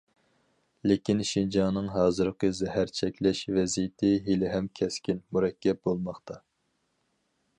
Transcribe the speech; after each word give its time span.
لېكىن 0.91 1.19
شىنجاڭنىڭ 1.31 1.89
ھازىرقى 1.97 2.49
زەھەر 2.61 2.95
چەكلەش 3.01 3.43
ۋەزىيىتى 3.59 4.11
ھېلىھەم 4.29 4.73
كەسكىن، 4.81 5.23
مۇرەككەپ 5.37 5.87
بولماقتا. 5.91 6.41